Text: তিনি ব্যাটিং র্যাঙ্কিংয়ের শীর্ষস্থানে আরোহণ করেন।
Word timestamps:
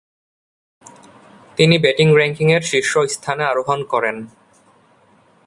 তিনি 1.57 1.75
ব্যাটিং 1.77 2.07
র্যাঙ্কিংয়ের 2.17 2.61
শীর্ষস্থানে 2.61 3.43
আরোহণ 3.45 3.79
করেন। 3.83 4.17